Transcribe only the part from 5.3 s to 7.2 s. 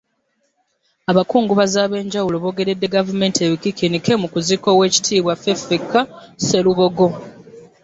Ffeffekka Sserubogo